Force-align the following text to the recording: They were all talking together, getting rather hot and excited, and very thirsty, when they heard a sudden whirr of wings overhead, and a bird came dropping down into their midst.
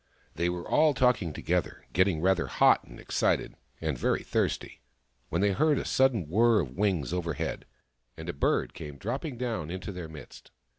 They 0.33 0.49
were 0.49 0.67
all 0.67 0.95
talking 0.95 1.31
together, 1.31 1.85
getting 1.93 2.21
rather 2.21 2.47
hot 2.47 2.83
and 2.85 2.99
excited, 2.99 3.53
and 3.79 3.95
very 3.95 4.23
thirsty, 4.23 4.81
when 5.29 5.41
they 5.41 5.51
heard 5.51 5.77
a 5.77 5.85
sudden 5.85 6.27
whirr 6.27 6.59
of 6.59 6.71
wings 6.75 7.13
overhead, 7.13 7.65
and 8.17 8.27
a 8.27 8.33
bird 8.33 8.73
came 8.73 8.97
dropping 8.97 9.37
down 9.37 9.69
into 9.69 9.91
their 9.91 10.07
midst. 10.09 10.49